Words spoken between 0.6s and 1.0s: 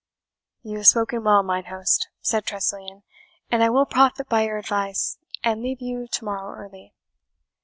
"You have